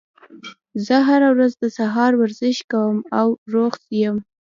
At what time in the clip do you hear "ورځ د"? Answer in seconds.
1.35-1.63